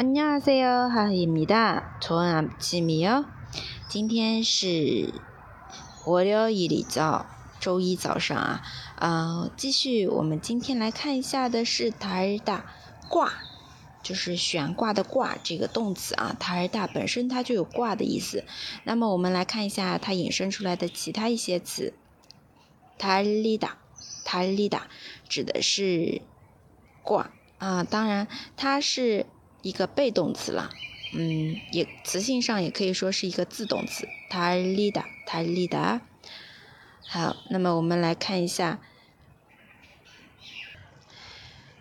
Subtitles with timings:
[0.00, 3.24] 안녕하세요하입니다 좋은아침이 요。
[3.88, 5.10] 今天是
[6.04, 7.24] 월요일이 죠，
[7.60, 8.62] 周一早上啊，
[8.98, 12.66] 呃，继续我们今天来看一下的是塔尔达
[13.08, 13.32] 挂，
[14.02, 16.36] 就是悬挂的挂这个动词啊。
[16.38, 18.44] 塔尔达本身它就有挂的意思，
[18.84, 21.94] 那么我们来看一下它引申出来的其他一些词。
[22.98, 23.78] 塔尔里达，
[24.24, 24.88] 塔尔里达
[25.28, 26.20] 指的是
[27.02, 29.26] 挂啊，当然它是。
[29.62, 30.70] 一个被动词了，
[31.14, 34.06] 嗯，也词性上也可以说是一个自动词。
[34.30, 36.00] 塔里达，塔里达。
[37.08, 38.80] 好，那么我们来看一下，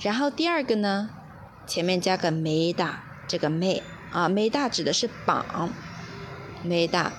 [0.00, 1.10] 然后第二个呢，
[1.66, 5.70] 前面加个梅达，这个梅啊，梅达指的是绑，
[6.62, 7.12] 梅达，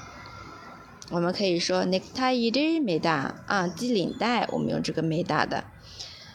[1.10, 2.52] 我们可以说 necktie
[3.00, 5.64] 的啊，系领带，我们用这个梅达的。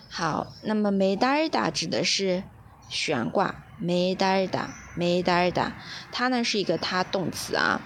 [0.08, 2.42] 好，那么梅达尔达指的是
[2.88, 5.72] 悬挂，梅达尔达，梅达尔达，
[6.10, 7.80] 它呢是一个它动词啊，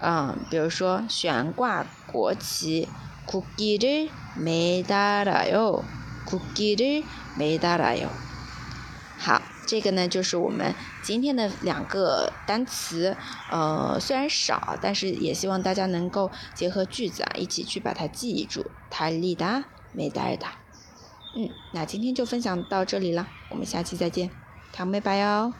[0.00, 2.88] 嗯，比如说悬挂国旗。
[3.27, 5.83] 국기를매달아 요，
[6.25, 8.09] 국기를매달아 요。
[9.17, 13.15] 好，这个呢就是我们今天的两个单词，
[13.49, 18.65] 呃，虽然少，但是也希望大家能够结合句子啊，一起去把它记忆住。
[18.91, 20.57] 달리다매달 다。
[21.35, 24.29] 嗯，那今天就分享到这里了，我们下期再见，
[24.71, 25.53] 唐拜拜哟。